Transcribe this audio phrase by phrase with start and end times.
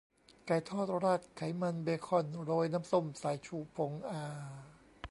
[0.45, 4.21] ไก่ทอดราดไขมันเบคอนโรยน้ำส้มสายชูผง อา